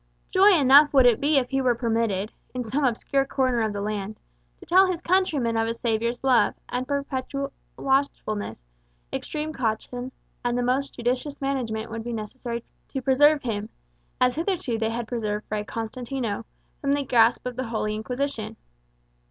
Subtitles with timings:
[0.31, 3.81] Joy enough would it be if he were permitted, in some obscure corner of the
[3.81, 4.19] land,
[4.59, 8.63] to tell his countrymen of a Saviour's love; and perpetual watchfulness,
[9.13, 10.11] extreme caution,
[10.43, 13.69] and the most judicious management would be necessary to preserve him
[14.19, 16.45] as hitherto they had preserved Fray Constantino
[16.79, 18.57] from the grasp of the Holy Inquisition.